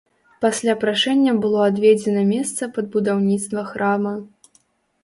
[0.45, 4.17] Пасля прашэння было адведзена месца пад будаўніцтва храма.